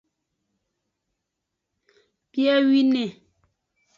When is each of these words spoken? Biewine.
Biewine. 2.31 3.03